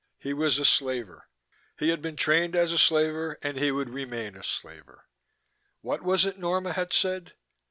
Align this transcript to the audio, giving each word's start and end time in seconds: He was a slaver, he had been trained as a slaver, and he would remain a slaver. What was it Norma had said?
He 0.17 0.33
was 0.33 0.57
a 0.57 0.65
slaver, 0.65 1.29
he 1.77 1.89
had 1.89 2.01
been 2.01 2.15
trained 2.15 2.55
as 2.55 2.71
a 2.71 2.79
slaver, 2.79 3.37
and 3.43 3.55
he 3.55 3.71
would 3.71 3.91
remain 3.91 4.35
a 4.35 4.41
slaver. 4.43 5.05
What 5.81 6.01
was 6.01 6.25
it 6.25 6.39
Norma 6.39 6.73
had 6.73 6.91
said? 6.91 7.33